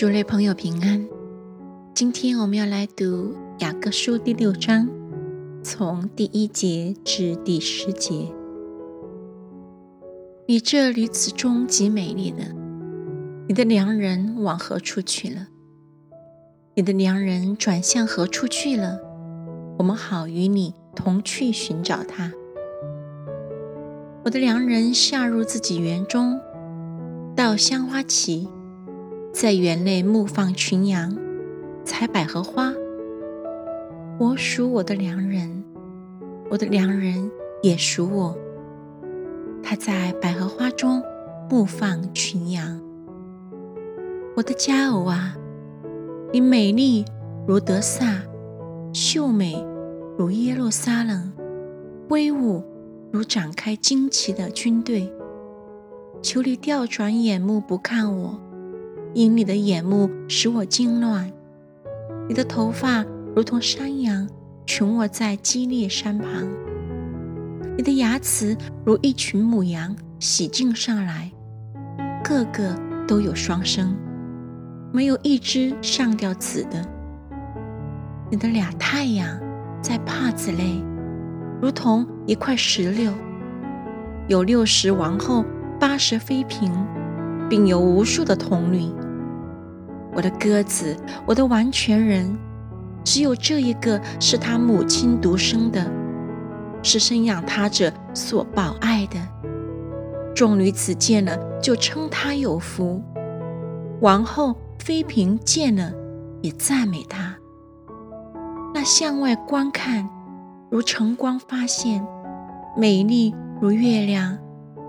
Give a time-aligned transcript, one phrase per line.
[0.00, 1.06] 诸位朋友平安，
[1.92, 4.88] 今天我们要来读雅各书第六章，
[5.62, 8.32] 从第一节至第十节。
[10.46, 12.44] 你这女子中极美丽的，
[13.46, 15.48] 你的良人往何处去了？
[16.72, 18.98] 你的良人转向何处去了？
[19.76, 22.32] 我们好与你同去寻找他。
[24.24, 26.40] 我的良人下入自己园中，
[27.36, 28.48] 到香花旗。
[29.40, 31.16] 在园内牧放群羊，
[31.82, 32.74] 采百合花。
[34.18, 35.64] 我属我的良人，
[36.50, 37.30] 我的良人
[37.62, 38.36] 也属我。
[39.62, 41.02] 他在百合花中
[41.48, 42.82] 牧放群羊。
[44.36, 45.34] 我的佳偶啊，
[46.34, 47.06] 你美丽
[47.46, 48.20] 如德萨，
[48.92, 49.66] 秀美
[50.18, 51.32] 如耶路撒冷，
[52.10, 52.62] 威武
[53.10, 55.10] 如展开旌旗的军队。
[56.20, 58.49] 求你调转眼目不看我。
[59.12, 61.30] 因你的眼目使我惊乱，
[62.28, 64.28] 你的头发如同山羊
[64.66, 66.48] 群卧在激烈山旁，
[67.76, 71.30] 你的牙齿如一群母羊洗净上来，
[72.22, 73.96] 个个都有双生，
[74.92, 76.86] 没有一只上吊死的。
[78.30, 79.40] 你的俩太阳
[79.82, 80.80] 在帕子内，
[81.60, 83.12] 如同一块石榴，
[84.28, 85.44] 有六十王后，
[85.80, 86.70] 八十妃嫔。
[87.50, 88.90] 并有无数的童女。
[90.14, 92.38] 我的鸽子，我的完全人，
[93.04, 95.84] 只有这一个是他母亲独生的，
[96.82, 99.18] 是生养他者所保爱的。
[100.34, 103.02] 众女子见了，就称他有福；
[104.00, 105.92] 王后、妃嫔见了，
[106.40, 107.36] 也赞美他。
[108.72, 110.08] 那向外观看，
[110.70, 112.06] 如晨光发现，
[112.76, 114.38] 美丽如月亮，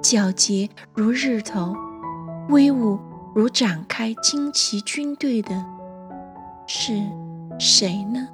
[0.00, 1.74] 皎洁如日头。
[2.48, 2.98] 威武
[3.34, 5.64] 如展开旌旗军队的
[6.66, 7.02] 是
[7.58, 8.28] 谁呢？